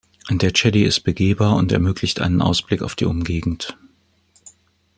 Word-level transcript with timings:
Der 0.31 0.49
Chedi 0.51 0.81
ist 0.83 1.01
begehbar 1.01 1.55
und 1.55 1.71
ermöglicht 1.71 2.21
einen 2.21 2.41
Ausblick 2.41 2.81
auf 2.81 2.95
die 2.95 3.05
Umgegend. 3.05 3.77